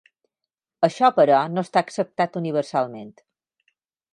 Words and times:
Això, 0.87 1.09
però, 1.19 1.41
no 1.57 1.65
està 1.67 1.83
acceptat 1.87 2.41
universalment. 2.41 3.13